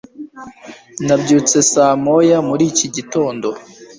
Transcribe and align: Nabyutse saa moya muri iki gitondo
Nabyutse 1.05 1.57
saa 1.71 1.93
moya 2.03 2.37
muri 2.49 2.63
iki 2.71 2.87
gitondo 2.95 3.47